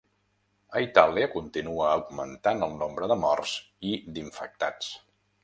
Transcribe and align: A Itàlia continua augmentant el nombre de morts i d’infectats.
A 0.77 0.81
Itàlia 0.85 1.27
continua 1.33 1.89
augmentant 1.97 2.65
el 2.69 2.75
nombre 2.85 3.11
de 3.13 3.19
morts 3.25 3.55
i 3.93 3.95
d’infectats. 4.17 4.91